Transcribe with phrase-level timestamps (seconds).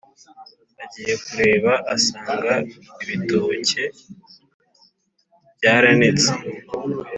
[0.83, 2.53] agiye kureba, asanga
[3.03, 3.83] ibitoke
[5.57, 6.31] byaranetse,